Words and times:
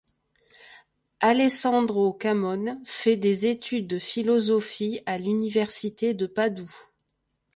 Alessandro 1.19 2.11
Camon 2.13 2.81
fait 2.85 3.17
des 3.17 3.45
études 3.45 3.85
de 3.85 3.99
philosophie 3.99 4.99
à 5.05 5.19
l'Université 5.19 6.15
de 6.15 6.25
Padoue. 6.25 6.75